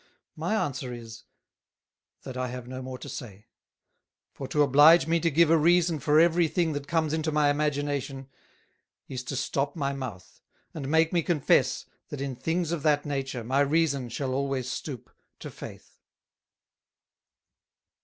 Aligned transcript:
My 0.35 0.55
answer 0.55 0.91
is, 0.91 1.25
That 2.23 2.35
I 2.35 2.47
have 2.47 2.67
no 2.67 2.81
more 2.81 2.97
to 2.97 3.07
say: 3.07 3.45
For 4.33 4.47
to 4.47 4.63
oblige 4.63 5.05
me 5.05 5.19
to 5.19 5.29
give 5.29 5.51
a 5.51 5.57
Reason 5.59 5.99
for 5.99 6.19
every 6.19 6.47
thing 6.47 6.73
that 6.73 6.87
comes 6.87 7.13
into 7.13 7.31
my 7.31 7.51
Imagination, 7.51 8.27
is 9.07 9.23
to 9.25 9.35
stop 9.35 9.75
my 9.75 9.93
Mouth, 9.93 10.41
and 10.73 10.89
make 10.89 11.13
me 11.13 11.21
confess 11.21 11.85
that 12.09 12.19
in 12.19 12.35
things 12.35 12.71
of 12.71 12.81
that 12.81 13.05
nature 13.05 13.43
my 13.43 13.59
Reason 13.59 14.09
shall 14.09 14.33
always 14.33 14.67
stoop 14.71 15.11
to 15.37 15.51
Faith." 15.51 15.99